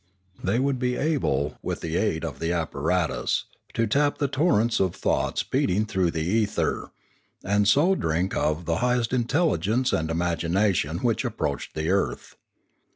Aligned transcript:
They 0.43 0.57
would 0.57 0.79
be 0.79 0.95
able, 0.95 1.59
with 1.61 1.81
the 1.81 1.95
aid 1.95 2.25
of 2.25 2.39
the 2.39 2.51
apparatus, 2.51 3.45
to 3.75 3.85
tap 3.85 4.17
the 4.17 4.27
torrents 4.27 4.79
of 4.79 4.95
thought 4.95 5.37
speeding 5.37 5.85
through 5.85 6.09
the 6.09 6.23
ether, 6.25 6.91
and 7.43 7.67
so 7.67 7.93
drink 7.93 8.35
of 8.35 8.65
the 8.65 8.77
high 8.77 8.97
est 8.97 9.13
intelligence 9.13 9.93
and 9.93 10.09
imagination 10.09 10.97
which 11.03 11.23
approached 11.23 11.75
the 11.75 11.91
earth. 11.91 12.33